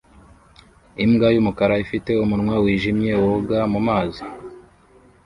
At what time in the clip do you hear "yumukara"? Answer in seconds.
1.35-1.75